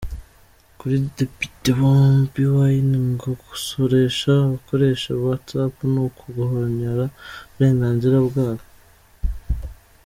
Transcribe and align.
Kuri 0.77 0.95
Depite 1.17 1.69
Bobi 1.79 2.43
Wine 2.55 2.95
ngo 3.11 3.29
gusoresha 3.45 4.29
abakoresha 4.45 5.09
whatsapp 5.25 5.75
ni 5.91 5.99
uguhonyora 6.05 7.05
uburenganzira 7.49 8.17
bwabo. 8.27 8.65